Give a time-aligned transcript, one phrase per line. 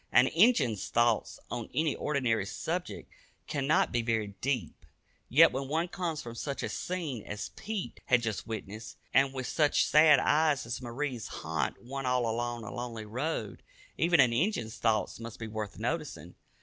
[0.11, 3.07] An "Injun's" thoughts on any ordinary subject
[3.47, 4.83] cannot be very deep,
[5.29, 9.43] yet when one comes from such a scene as Pete had just witnessed, and when
[9.45, 13.61] such sad eyes as Marie's haunt one all along a lonely road,
[13.95, 16.33] even an "Injun's" thoughts must be worth noticing.